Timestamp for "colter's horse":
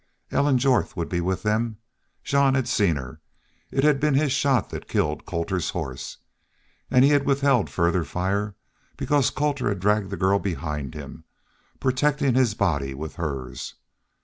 5.27-6.17